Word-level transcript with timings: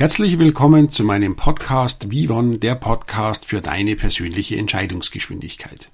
Herzlich 0.00 0.38
willkommen 0.38 0.90
zu 0.90 1.04
meinem 1.04 1.36
Podcast 1.36 2.10
Vivon, 2.10 2.58
der 2.58 2.74
Podcast 2.74 3.44
für 3.44 3.60
deine 3.60 3.96
persönliche 3.96 4.56
Entscheidungsgeschwindigkeit. 4.56 5.90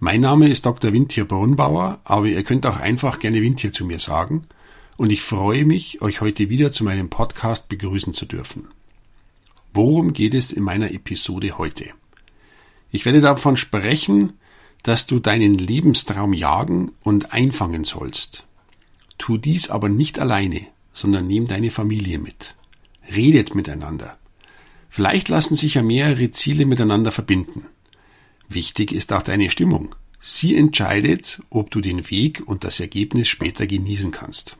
Mein 0.00 0.20
Name 0.20 0.48
ist 0.48 0.66
Dr. 0.66 0.92
Wintier 0.92 1.26
Brunbauer, 1.26 2.00
aber 2.02 2.26
ihr 2.26 2.42
könnt 2.42 2.66
auch 2.66 2.80
einfach 2.80 3.20
gerne 3.20 3.40
Wintier 3.40 3.72
zu 3.72 3.84
mir 3.84 4.00
sagen 4.00 4.46
und 4.96 5.12
ich 5.12 5.22
freue 5.22 5.64
mich, 5.64 6.02
euch 6.02 6.20
heute 6.20 6.50
wieder 6.50 6.72
zu 6.72 6.82
meinem 6.82 7.08
Podcast 7.08 7.68
begrüßen 7.68 8.12
zu 8.14 8.26
dürfen. 8.26 8.66
Worum 9.72 10.12
geht 10.12 10.34
es 10.34 10.50
in 10.50 10.64
meiner 10.64 10.90
Episode 10.90 11.56
heute? 11.56 11.84
Ich 12.90 13.04
werde 13.04 13.20
davon 13.20 13.56
sprechen, 13.56 14.32
dass 14.82 15.06
du 15.06 15.20
deinen 15.20 15.54
Lebenstraum 15.54 16.32
jagen 16.32 16.90
und 17.04 17.32
einfangen 17.32 17.84
sollst. 17.84 18.44
Tu 19.18 19.38
dies 19.38 19.70
aber 19.70 19.88
nicht 19.88 20.18
alleine, 20.18 20.66
sondern 20.92 21.28
nimm 21.28 21.46
deine 21.46 21.70
Familie 21.70 22.18
mit. 22.18 22.56
Redet 23.08 23.54
miteinander. 23.54 24.18
Vielleicht 24.88 25.28
lassen 25.28 25.54
sich 25.54 25.74
ja 25.74 25.82
mehrere 25.82 26.30
Ziele 26.30 26.66
miteinander 26.66 27.12
verbinden. 27.12 27.66
Wichtig 28.48 28.92
ist 28.92 29.12
auch 29.12 29.22
deine 29.22 29.50
Stimmung. 29.50 29.94
Sie 30.18 30.56
entscheidet, 30.56 31.40
ob 31.48 31.70
du 31.70 31.80
den 31.80 32.10
Weg 32.10 32.42
und 32.46 32.64
das 32.64 32.80
Ergebnis 32.80 33.28
später 33.28 33.66
genießen 33.66 34.10
kannst. 34.10 34.56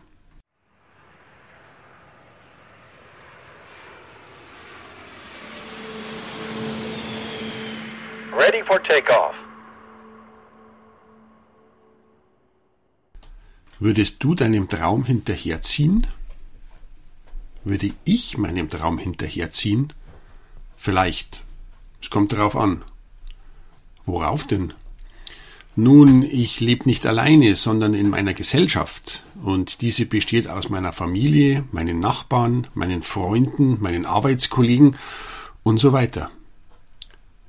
Ready 8.33 8.63
for 8.65 8.83
takeoff. 8.83 9.35
Würdest 13.81 14.23
du 14.23 14.35
deinem 14.35 14.69
Traum 14.69 15.05
hinterherziehen? 15.05 16.07
Würde 17.65 17.91
ich 18.05 18.39
meinem 18.39 18.71
Traum 18.71 18.99
hinterherziehen? 18.99 19.93
Vielleicht. 20.77 21.45
Es 22.01 22.09
kommt 22.09 22.33
darauf 22.33 22.57
an. 22.57 22.83
Worauf 24.07 24.47
denn? 24.47 24.73
Nun, 25.77 26.23
ich 26.23 26.61
lebe 26.61 26.89
nicht 26.89 27.07
alleine, 27.07 27.55
sondern 27.57 27.95
in 27.95 28.09
meiner 28.09 28.35
Gesellschaft. 28.35 29.23
Und 29.43 29.83
diese 29.83 30.07
besteht 30.07 30.49
aus 30.49 30.69
meiner 30.69 30.93
Familie, 30.93 31.65
meinen 31.71 32.01
Nachbarn, 32.01 32.67
meinen 32.75 33.03
Freunden, 33.03 33.79
meinen 33.81 34.07
Arbeitskollegen 34.07 34.97
und 35.63 35.79
so 35.79 35.93
weiter. 35.93 36.31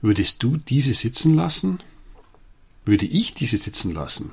Würdest 0.02 0.44
du 0.44 0.58
diese 0.58 0.94
sitzen 0.94 1.36
lassen? 1.36 1.80
Würde 2.86 3.06
ich 3.06 3.34
diese 3.34 3.58
sitzen 3.58 3.94
lassen? 3.94 4.32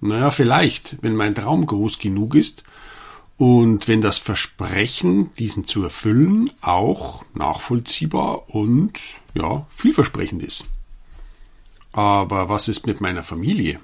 Naja, 0.00 0.30
vielleicht, 0.30 1.02
wenn 1.02 1.14
mein 1.14 1.34
Traum 1.34 1.64
groß 1.64 1.98
genug 1.98 2.34
ist 2.34 2.64
und 3.38 3.86
wenn 3.86 4.00
das 4.00 4.18
Versprechen, 4.18 5.30
diesen 5.36 5.66
zu 5.66 5.82
erfüllen, 5.82 6.50
auch 6.62 7.24
nachvollziehbar 7.34 8.48
und 8.54 8.98
ja, 9.34 9.66
vielversprechend 9.70 10.42
ist. 10.42 10.64
Aber 11.92 12.48
was 12.48 12.68
ist 12.68 12.86
mit 12.86 13.00
meiner 13.00 13.22
Familie? 13.22 13.80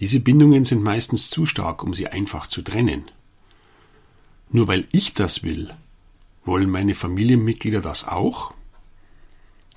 Diese 0.00 0.20
Bindungen 0.20 0.64
sind 0.64 0.82
meistens 0.82 1.30
zu 1.30 1.46
stark, 1.46 1.82
um 1.82 1.94
sie 1.94 2.08
einfach 2.08 2.46
zu 2.46 2.62
trennen. 2.62 3.10
Nur 4.50 4.68
weil 4.68 4.86
ich 4.92 5.14
das 5.14 5.42
will, 5.42 5.72
wollen 6.44 6.70
meine 6.70 6.94
Familienmitglieder 6.94 7.80
das 7.80 8.08
auch? 8.08 8.54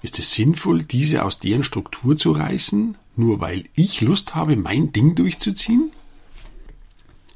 Ist 0.02 0.20
es 0.20 0.34
sinnvoll, 0.34 0.84
diese 0.84 1.24
aus 1.24 1.40
deren 1.40 1.64
Struktur 1.64 2.18
zu 2.18 2.32
reißen, 2.32 2.98
nur 3.16 3.40
weil 3.40 3.66
ich 3.76 4.02
Lust 4.02 4.36
habe, 4.36 4.56
mein 4.56 4.92
Ding 4.92 5.16
durchzuziehen? 5.16 5.92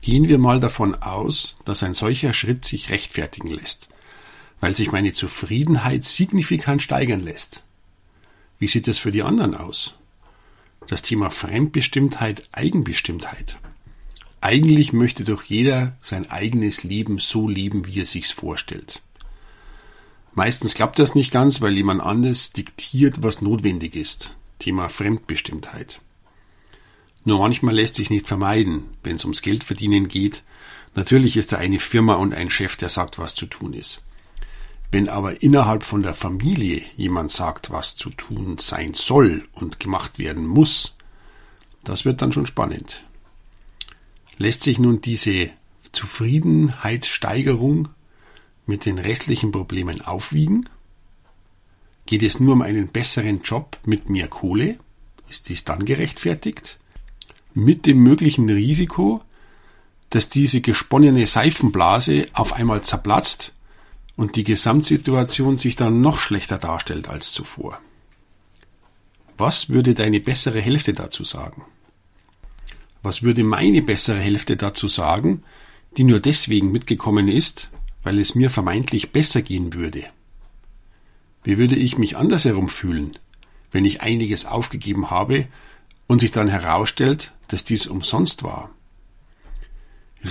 Gehen 0.02 0.28
wir 0.28 0.38
mal 0.38 0.60
davon 0.60 0.96
aus, 0.96 1.58
dass 1.66 1.84
ein 1.84 1.94
solcher 1.94 2.34
Schritt 2.34 2.64
sich 2.66 2.90
rechtfertigen 2.90 3.50
lässt, 3.50 3.90
weil 4.62 4.76
sich 4.76 4.92
meine 4.92 5.14
Zufriedenheit 5.14 6.06
signifikant 6.06 6.82
steigern 6.82 7.20
lässt. 7.20 7.64
Wie 8.60 8.68
sieht 8.68 8.88
es 8.88 9.00
für 9.00 9.12
die 9.12 9.24
anderen 9.24 9.56
aus? 9.56 9.96
Das 10.88 11.02
Thema 11.02 11.30
Fremdbestimmtheit, 11.30 12.48
Eigenbestimmtheit. 12.52 13.58
Eigentlich 14.42 14.94
möchte 14.94 15.26
doch 15.26 15.44
jeder 15.44 15.98
sein 16.02 16.30
eigenes 16.30 16.84
Leben 16.84 17.20
so 17.20 17.50
leben, 17.50 17.86
wie 17.86 18.00
er 18.00 18.06
sich's 18.06 18.32
vorstellt. 18.32 19.02
Meistens 20.34 20.76
klappt 20.76 21.00
das 21.00 21.16
nicht 21.16 21.32
ganz, 21.32 21.60
weil 21.60 21.76
jemand 21.76 22.02
anderes 22.02 22.54
diktiert, 22.54 23.22
was 23.22 23.42
notwendig 23.42 23.96
ist. 23.96 24.32
Thema 24.60 24.88
Fremdbestimmtheit. 24.88 26.00
Nur 27.26 27.40
manchmal 27.40 27.76
lässt 27.76 27.96
sich 27.96 28.10
nicht 28.10 28.28
vermeiden, 28.28 28.86
wenn 29.04 29.18
es 29.18 29.26
ums 29.26 29.42
Geldverdienen 29.42 30.08
geht. 30.08 30.44
Natürlich 30.96 31.38
ist 31.38 31.52
da 31.52 31.58
eine 31.58 31.80
Firma 31.80 32.16
und 32.16 32.34
ein 32.34 32.50
Chef, 32.50 32.76
der 32.76 32.90
sagt, 32.90 33.20
was 33.20 33.36
zu 33.36 33.46
tun 33.46 33.74
ist. 33.74 34.02
Wenn 34.92 35.08
aber 35.08 35.44
innerhalb 35.44 35.84
von 35.84 36.02
der 36.02 36.16
Familie 36.16 36.82
jemand 36.98 37.32
sagt, 37.32 37.70
was 37.70 37.96
zu 37.96 38.10
tun 38.10 38.58
sein 38.58 38.96
soll 38.96 39.48
und 39.54 39.80
gemacht 39.80 40.18
werden 40.18 40.48
muss, 40.48 40.96
das 41.84 42.06
wird 42.06 42.22
dann 42.22 42.32
schon 42.32 42.48
spannend. 42.48 43.04
Lässt 44.38 44.64
sich 44.64 44.80
nun 44.80 45.02
diese 45.02 45.52
Zufriedenheitssteigerung 45.92 47.90
mit 48.66 48.86
den 48.86 48.98
restlichen 48.98 49.52
Problemen 49.52 50.02
aufwiegen? 50.02 50.68
Geht 52.06 52.24
es 52.24 52.40
nur 52.40 52.54
um 52.54 52.62
einen 52.64 52.88
besseren 52.88 53.42
Job 53.44 53.78
mit 53.86 54.10
mehr 54.10 54.28
Kohle? 54.28 54.80
Ist 55.30 55.50
dies 55.50 55.66
dann 55.66 55.86
gerechtfertigt? 55.86 56.80
Mit 57.54 57.86
dem 57.86 58.00
möglichen 58.04 58.50
Risiko, 58.50 59.22
dass 60.10 60.30
diese 60.30 60.62
gesponnene 60.62 61.28
Seifenblase 61.28 62.28
auf 62.34 62.54
einmal 62.54 62.82
zerplatzt 62.82 63.54
und 64.16 64.36
die 64.36 64.44
Gesamtsituation 64.44 65.58
sich 65.58 65.76
dann 65.76 66.02
noch 66.02 66.20
schlechter 66.20 66.58
darstellt 66.58 67.08
als 67.08 67.32
zuvor. 67.32 67.80
Was 69.38 69.70
würde 69.70 69.94
deine 69.94 70.20
bessere 70.20 70.60
Hälfte 70.60 70.94
dazu 70.94 71.24
sagen? 71.24 71.64
Was 73.02 73.24
würde 73.24 73.44
meine 73.44 73.82
bessere 73.82 74.20
Hälfte 74.20 74.58
dazu 74.58 74.88
sagen, 74.88 75.44
die 75.96 76.04
nur 76.04 76.20
deswegen 76.20 76.72
mitgekommen 76.72 77.28
ist, 77.30 77.70
weil 78.04 78.20
es 78.20 78.36
mir 78.36 78.50
vermeintlich 78.50 79.12
besser 79.12 79.42
gehen 79.42 79.74
würde? 79.74 80.06
Wie 81.44 81.58
würde 81.58 81.76
ich 81.76 81.98
mich 81.98 82.18
andersherum 82.18 82.68
fühlen, 82.68 83.18
wenn 83.72 83.86
ich 83.86 84.02
einiges 84.02 84.46
aufgegeben 84.46 85.10
habe 85.10 85.48
und 86.08 86.20
sich 86.20 86.32
dann 86.32 86.50
herausstellt, 86.50 87.32
dass 87.50 87.64
dies 87.64 87.88
umsonst 87.88 88.44
war? 88.44 88.70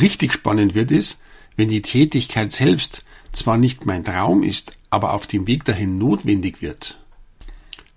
Richtig 0.01 0.33
spannend 0.33 0.75
wird 0.75 0.91
es, 0.91 1.19
wenn 1.57 1.69
die 1.69 1.83
Tätigkeit 1.83 2.53
selbst 2.53 3.05
zwar 3.33 3.57
nicht 3.57 3.87
mein 3.87 4.05
Traum 4.05 4.43
ist, 4.43 4.73
aber 4.91 5.13
auf 5.13 5.27
dem 5.27 5.47
Weg 5.47 5.65
dahin 5.65 5.99
notwendig 5.99 6.63
wird. 6.63 6.99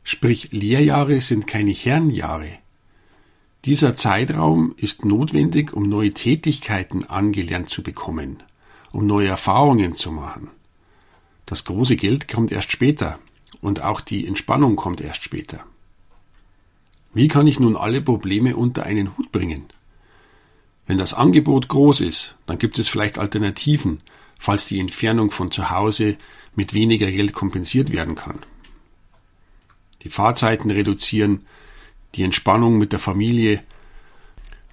Sprich, 0.03 0.51
Lehrjahre 0.51 1.21
sind 1.21 1.47
keine 1.47 1.73
Kernjahre. 1.73 2.57
Dieser 3.65 3.95
Zeitraum 3.95 4.73
ist 4.77 5.05
notwendig, 5.05 5.73
um 5.73 5.87
neue 5.87 6.13
Tätigkeiten 6.13 7.05
angelernt 7.05 7.69
zu 7.69 7.83
bekommen, 7.83 8.41
um 8.91 9.05
neue 9.05 9.27
Erfahrungen 9.27 9.95
zu 9.95 10.11
machen. 10.11 10.49
Das 11.45 11.65
große 11.65 11.95
Geld 11.95 12.27
kommt 12.27 12.51
erst 12.51 12.71
später 12.71 13.19
und 13.61 13.83
auch 13.83 14.01
die 14.01 14.25
Entspannung 14.25 14.75
kommt 14.75 15.01
erst 15.01 15.23
später. 15.23 15.65
Wie 17.13 17.27
kann 17.27 17.47
ich 17.47 17.59
nun 17.59 17.75
alle 17.75 18.01
Probleme 18.01 18.55
unter 18.55 18.83
einen 18.83 19.17
Hut 19.17 19.31
bringen? 19.31 19.65
Wenn 20.87 20.97
das 20.97 21.13
Angebot 21.13 21.67
groß 21.67 22.01
ist, 22.01 22.35
dann 22.45 22.57
gibt 22.57 22.79
es 22.79 22.89
vielleicht 22.89 23.17
Alternativen, 23.17 24.01
falls 24.39 24.65
die 24.65 24.79
Entfernung 24.79 25.31
von 25.31 25.51
zu 25.51 25.69
Hause 25.69 26.17
mit 26.55 26.73
weniger 26.73 27.11
Geld 27.11 27.33
kompensiert 27.33 27.91
werden 27.91 28.15
kann. 28.15 28.39
Die 30.03 30.09
Fahrzeiten 30.09 30.71
reduzieren, 30.71 31.45
die 32.15 32.23
Entspannung 32.23 32.77
mit 32.77 32.91
der 32.91 32.99
Familie, 32.99 33.63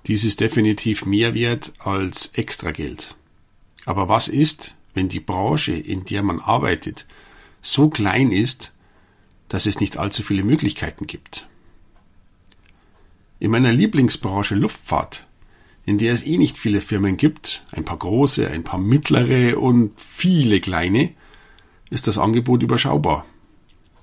dies 0.07 0.25
ist 0.25 0.41
definitiv 0.41 1.05
mehr 1.05 1.35
wert 1.35 1.73
als 1.79 2.31
Extrageld. 2.33 3.15
Aber 3.85 4.09
was 4.09 4.29
ist, 4.29 4.77
wenn 4.95 5.09
die 5.09 5.21
Branche, 5.21 5.73
in 5.73 6.05
der 6.05 6.23
man 6.23 6.41
arbeitet, 6.41 7.07
so 7.61 7.91
klein 7.91 8.33
ist, 8.33 8.73
dass 9.49 9.67
es 9.67 9.81
nicht 9.81 9.99
allzu 9.99 10.23
viele 10.23 10.45
Möglichkeiten 10.45 11.07
gibt? 11.07 11.47
In 13.39 13.51
meiner 13.51 13.73
Lieblingsbranche 13.73 14.55
Luftfahrt 14.55 15.29
in 15.89 15.97
der 15.97 16.13
es 16.13 16.23
eh 16.23 16.37
nicht 16.37 16.59
viele 16.59 16.83
Firmen 16.83 17.17
gibt, 17.17 17.65
ein 17.73 17.83
paar 17.83 17.97
große, 17.97 18.47
ein 18.51 18.63
paar 18.63 18.79
mittlere 18.79 19.59
und 19.59 19.99
viele 19.99 20.61
kleine, 20.61 21.15
ist 21.89 22.07
das 22.07 22.19
Angebot 22.19 22.63
überschaubar. 22.63 23.25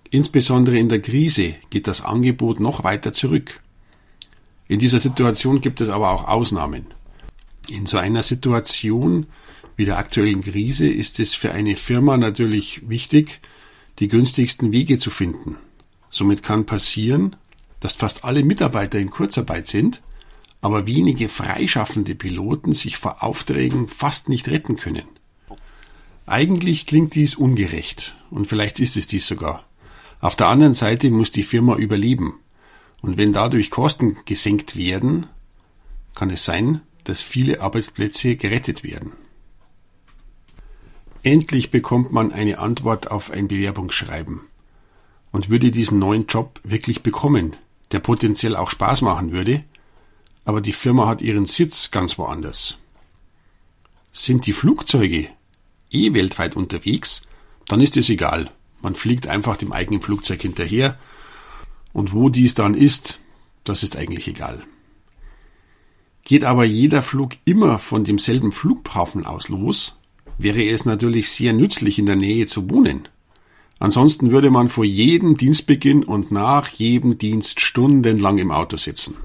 Insbesondere 0.10 0.80
in 0.80 0.90
der 0.90 1.00
Krise 1.00 1.54
geht 1.70 1.86
das 1.86 2.02
Angebot 2.02 2.60
noch 2.60 2.84
weiter 2.84 3.14
zurück. 3.14 3.62
In 4.68 4.80
dieser 4.80 4.98
Situation 4.98 5.62
gibt 5.62 5.80
es 5.80 5.90
aber 5.90 6.10
auch 6.10 6.28
Ausnahmen. 6.28 6.88
In 7.70 7.86
so 7.86 8.00
einer 8.00 8.24
Situation 8.24 9.28
wie 9.76 9.86
der 9.86 10.00
aktuellen 10.00 10.42
Krise 10.42 10.90
ist 10.90 11.20
es 11.20 11.36
für 11.36 11.52
eine 11.52 11.76
Firma 11.76 12.18
natürlich 12.18 12.90
wichtig, 12.90 13.42
die 14.00 14.08
günstigsten 14.08 14.72
Wege 14.72 14.98
zu 14.98 15.12
finden. 15.12 15.58
Somit 16.10 16.42
kann 16.42 16.66
passieren, 16.66 17.36
dass 17.80 17.96
fast 17.96 18.24
alle 18.24 18.44
Mitarbeiter 18.44 19.00
in 19.00 19.10
Kurzarbeit 19.10 19.68
sind, 19.68 20.02
aber 20.62 20.88
wenige 20.88 21.30
freischaffende 21.30 22.16
Piloten 22.16 22.74
sich 22.74 22.98
vor 22.98 23.24
Aufträgen 23.24 23.88
fast 23.88 24.30
nicht 24.30 24.48
retten 24.48 24.78
können. 24.78 25.08
Eigentlich 26.26 26.88
klingt 26.88 27.14
dies 27.14 27.36
ungerecht, 27.36 28.16
und 28.32 28.48
vielleicht 28.48 28.80
ist 28.80 28.98
es 28.98 29.06
dies 29.06 29.28
sogar. 29.28 29.66
Auf 30.20 30.36
der 30.36 30.48
anderen 30.48 30.74
Seite 30.74 31.12
muss 31.12 31.32
die 31.32 31.44
Firma 31.44 31.76
überleben, 31.76 32.40
und 33.02 33.18
wenn 33.18 33.32
dadurch 33.32 33.70
Kosten 33.70 34.18
gesenkt 34.26 34.76
werden, 34.76 35.28
kann 36.16 36.32
es 36.32 36.46
sein, 36.46 36.82
dass 37.04 37.22
viele 37.22 37.62
Arbeitsplätze 37.62 38.36
gerettet 38.36 38.84
werden. 38.84 39.12
Endlich 41.22 41.70
bekommt 41.70 42.12
man 42.12 42.32
eine 42.32 42.60
Antwort 42.60 43.12
auf 43.12 43.30
ein 43.32 43.48
Bewerbungsschreiben 43.48 44.42
und 45.32 45.50
würde 45.50 45.72
diesen 45.72 46.00
neuen 46.00 46.28
Job 46.28 46.60
wirklich 46.64 47.04
bekommen, 47.04 47.56
der 47.96 48.02
potenziell 48.02 48.58
auch 48.58 48.72
Spaß 48.72 49.04
machen 49.04 49.32
würde, 49.32 49.64
aber 50.44 50.60
die 50.60 50.74
Firma 50.74 51.08
hat 51.08 51.22
ihren 51.22 51.46
Sitz 51.46 51.92
ganz 51.92 52.18
woanders. 52.18 52.78
Sind 54.12 54.46
die 54.46 54.52
Flugzeuge 54.52 55.30
eh 55.92 56.14
weltweit 56.14 56.58
unterwegs, 56.58 57.22
dann 57.70 57.80
ist 57.80 57.96
es 57.96 58.10
egal. 58.10 58.52
Man 58.82 58.96
fliegt 58.96 59.28
einfach 59.28 59.56
dem 59.56 59.72
eigenen 59.72 60.02
Flugzeug 60.02 60.42
hinterher 60.42 61.00
und 61.94 62.12
wo 62.12 62.28
dies 62.28 62.54
dann 62.54 62.74
ist, 62.74 63.22
das 63.64 63.82
ist 63.82 63.96
eigentlich 63.96 64.28
egal. 64.28 64.62
Geht 66.26 66.44
aber 66.44 66.66
jeder 66.66 67.02
Flug 67.02 67.38
immer 67.46 67.80
von 67.80 68.04
demselben 68.04 68.52
Flughafen 68.52 69.26
aus 69.26 69.48
los, 69.48 69.98
wäre 70.38 70.66
es 70.66 70.84
natürlich 70.84 71.32
sehr 71.32 71.54
nützlich, 71.54 71.98
in 71.98 72.08
der 72.08 72.18
Nähe 72.18 72.46
zu 72.46 72.70
wohnen. 72.70 73.08
Ansonsten 73.80 74.32
würde 74.32 74.50
man 74.50 74.70
vor 74.70 74.86
jedem 74.86 75.38
Dienstbeginn 75.38 76.04
und 76.04 76.32
nach 76.32 76.70
jedem 76.70 77.18
Dienst 77.18 77.60
stundenlang 77.60 78.38
im 78.38 78.52
Auto 78.52 78.78
sitzen. 78.78 79.16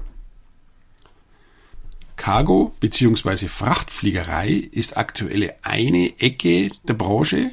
Cargo 2.17 2.73
bzw. 2.79 3.47
Frachtfliegerei 3.47 4.51
ist 4.51 4.97
aktuell 4.97 5.53
eine 5.63 6.19
Ecke 6.19 6.69
der 6.83 6.93
Branche, 6.93 7.51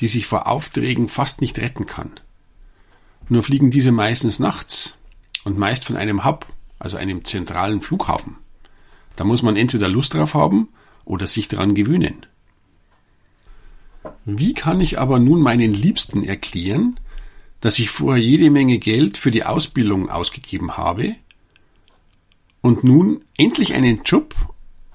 die 0.00 0.08
sich 0.08 0.26
vor 0.26 0.46
Aufträgen 0.46 1.08
fast 1.08 1.40
nicht 1.40 1.58
retten 1.58 1.86
kann. 1.86 2.10
Nur 3.28 3.42
fliegen 3.42 3.70
diese 3.70 3.92
meistens 3.92 4.38
nachts 4.40 4.96
und 5.44 5.56
meist 5.56 5.84
von 5.84 5.96
einem 5.96 6.24
Hub, 6.24 6.46
also 6.78 6.96
einem 6.96 7.24
zentralen 7.24 7.80
Flughafen. 7.80 8.36
Da 9.16 9.24
muss 9.24 9.42
man 9.42 9.56
entweder 9.56 9.88
Lust 9.88 10.14
drauf 10.14 10.34
haben 10.34 10.68
oder 11.04 11.26
sich 11.26 11.48
daran 11.48 11.74
gewöhnen. 11.74 12.26
Wie 14.24 14.54
kann 14.54 14.80
ich 14.80 14.98
aber 14.98 15.18
nun 15.18 15.40
meinen 15.40 15.72
Liebsten 15.72 16.24
erklären, 16.24 16.98
dass 17.60 17.78
ich 17.78 17.90
vorher 17.90 18.22
jede 18.22 18.50
Menge 18.50 18.78
Geld 18.78 19.16
für 19.16 19.30
die 19.30 19.44
Ausbildung 19.44 20.10
ausgegeben 20.10 20.76
habe 20.76 21.16
und 22.60 22.84
nun 22.84 23.24
endlich 23.36 23.74
einen 23.74 24.02
Job, 24.04 24.34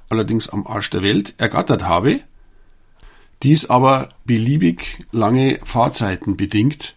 allerdings 0.10 0.50
am 0.50 0.66
Arsch 0.66 0.90
der 0.90 1.02
Welt, 1.02 1.34
ergattert 1.38 1.84
habe, 1.84 2.22
dies 3.44 3.70
aber 3.70 4.10
beliebig 4.26 5.06
lange 5.12 5.60
Fahrzeiten 5.64 6.36
bedingt. 6.36 6.96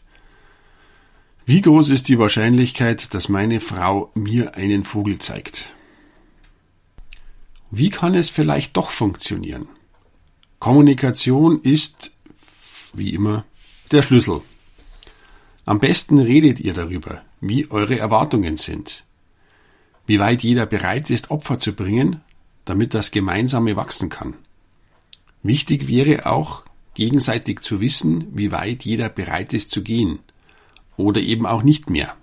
Wie 1.46 1.60
groß 1.60 1.90
ist 1.90 2.08
die 2.08 2.18
Wahrscheinlichkeit, 2.18 3.14
dass 3.14 3.28
meine 3.28 3.60
Frau 3.60 4.10
mir 4.14 4.54
einen 4.54 4.84
Vogel 4.84 5.18
zeigt? 5.18 5.72
Wie 7.70 7.90
kann 7.90 8.14
es 8.14 8.28
vielleicht 8.28 8.76
doch 8.76 8.90
funktionieren? 8.90 9.68
Kommunikation 10.62 11.60
ist, 11.62 12.12
wie 12.94 13.14
immer, 13.14 13.44
der 13.90 14.00
Schlüssel. 14.00 14.42
Am 15.64 15.80
besten 15.80 16.20
redet 16.20 16.60
ihr 16.60 16.72
darüber, 16.72 17.22
wie 17.40 17.68
eure 17.72 17.98
Erwartungen 17.98 18.56
sind, 18.56 19.02
wie 20.06 20.20
weit 20.20 20.44
jeder 20.44 20.66
bereit 20.66 21.10
ist, 21.10 21.32
Opfer 21.32 21.58
zu 21.58 21.72
bringen, 21.72 22.20
damit 22.64 22.94
das 22.94 23.10
Gemeinsame 23.10 23.74
wachsen 23.74 24.08
kann. 24.08 24.34
Wichtig 25.42 25.88
wäre 25.88 26.26
auch, 26.26 26.62
gegenseitig 26.94 27.62
zu 27.62 27.80
wissen, 27.80 28.28
wie 28.30 28.52
weit 28.52 28.84
jeder 28.84 29.08
bereit 29.08 29.54
ist 29.54 29.72
zu 29.72 29.82
gehen 29.82 30.20
oder 30.96 31.20
eben 31.20 31.44
auch 31.44 31.64
nicht 31.64 31.90
mehr. 31.90 32.14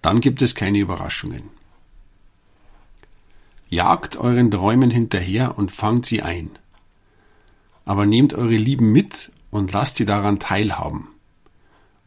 Dann 0.00 0.20
gibt 0.20 0.42
es 0.42 0.54
keine 0.54 0.78
Überraschungen. 0.78 1.42
Jagt 3.68 4.16
euren 4.16 4.52
Träumen 4.52 4.92
hinterher 4.92 5.58
und 5.58 5.72
fangt 5.72 6.06
sie 6.06 6.22
ein 6.22 6.52
aber 7.84 8.06
nehmt 8.06 8.34
eure 8.34 8.56
Lieben 8.56 8.92
mit 8.92 9.30
und 9.50 9.72
lasst 9.72 9.96
sie 9.96 10.06
daran 10.06 10.38
teilhaben. 10.38 11.08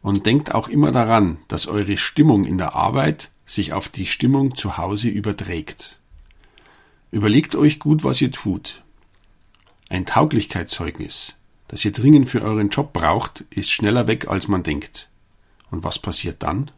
Und 0.02 0.26
denkt 0.26 0.54
auch 0.54 0.68
immer 0.68 0.92
daran, 0.92 1.38
dass 1.48 1.66
eure 1.66 1.96
Stimmung 1.96 2.44
in 2.44 2.58
der 2.58 2.74
Arbeit 2.74 3.30
sich 3.44 3.72
auf 3.72 3.88
die 3.88 4.06
Stimmung 4.06 4.56
zu 4.56 4.76
Hause 4.76 5.08
überträgt. 5.08 5.98
Überlegt 7.10 7.54
euch 7.54 7.78
gut, 7.78 8.04
was 8.04 8.20
ihr 8.20 8.30
tut. 8.30 8.82
Ein 9.88 10.06
Tauglichkeitszeugnis, 10.06 11.36
das 11.68 11.84
ihr 11.84 11.92
dringend 11.92 12.28
für 12.28 12.42
euren 12.42 12.70
Job 12.70 12.92
braucht, 12.92 13.42
ist 13.50 13.70
schneller 13.70 14.06
weg, 14.06 14.28
als 14.28 14.48
man 14.48 14.62
denkt. 14.62 15.08
Und 15.70 15.84
was 15.84 15.98
passiert 15.98 16.42
dann? 16.42 16.70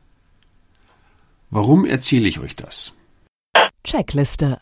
Warum 1.51 1.87
erzähle 1.87 2.29
ich 2.29 2.41
euch 2.41 2.57
das? 2.57 2.93
Checkliste. 3.85 4.61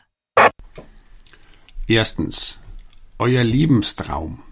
Erstens. 1.89 2.61
Euer 3.19 3.45
Lebenstraum. 3.45 4.43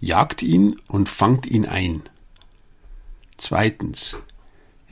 Jagt 0.00 0.42
ihn 0.42 0.80
und 0.88 1.10
fangt 1.10 1.46
ihn 1.46 1.66
ein. 1.66 2.02
Zweitens. 3.36 4.16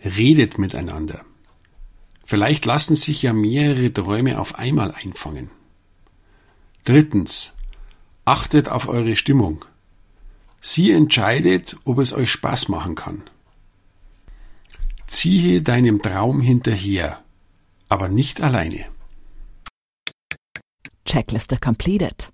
Redet 0.05 0.58
miteinander. 0.58 1.25
Vielleicht 2.26 2.67
lassen 2.67 2.97
sich 2.97 3.23
ja 3.23 3.32
mehrere 3.32 3.93
Träume 3.93 4.38
auf 4.38 4.58
einmal 4.58 4.93
einfangen. 4.93 5.50
Drittens. 6.85 7.52
Achtet 8.26 8.69
auf 8.69 8.87
eure 8.87 9.17
Stimmung. 9.17 9.65
Sie 10.60 10.93
entscheidet, 10.93 11.77
ob 11.84 11.98
es 11.98 12.13
euch 12.13 12.31
Spaß 12.31 12.69
machen 12.69 12.96
kann. 12.96 13.22
Ziehe 15.06 15.63
deinem 15.63 16.03
Traum 16.03 16.43
hinterher, 16.43 17.22
aber 17.89 18.08
nicht 18.08 18.43
alleine. 18.43 18.84
Checkliste 21.06 21.56
completed. 21.56 22.31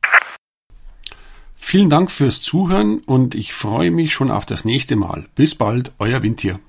Vielen 1.68 1.90
Dank 1.90 2.12
fürs 2.12 2.42
Zuhören 2.42 3.00
und 3.06 3.34
ich 3.34 3.52
freue 3.52 3.90
mich 3.90 4.14
schon 4.14 4.30
auf 4.30 4.46
das 4.46 4.64
nächste 4.64 4.94
Mal. 4.94 5.26
Bis 5.34 5.56
bald, 5.56 5.90
euer 5.98 6.22
Windtier. 6.22 6.60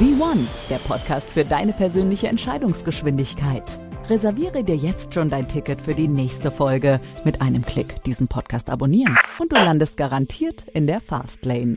V1, 0.00 0.38
der 0.68 0.78
Podcast 0.88 1.30
für 1.30 1.44
deine 1.44 1.72
persönliche 1.72 2.26
Entscheidungsgeschwindigkeit. 2.26 3.78
Reserviere 4.10 4.64
dir 4.64 4.74
jetzt 4.74 5.14
schon 5.14 5.30
dein 5.30 5.46
Ticket 5.46 5.80
für 5.80 5.94
die 5.94 6.08
nächste 6.08 6.50
Folge. 6.50 7.00
Mit 7.24 7.40
einem 7.40 7.64
Klick 7.64 8.02
diesen 8.02 8.26
Podcast 8.26 8.68
abonnieren 8.68 9.16
und 9.38 9.52
du 9.52 9.56
landest 9.56 9.96
garantiert 9.96 10.64
in 10.74 10.88
der 10.88 11.00
Fastlane. 11.00 11.76